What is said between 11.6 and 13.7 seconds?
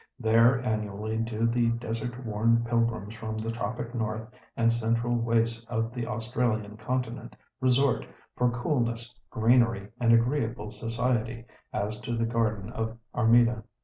as to the garden of Armida.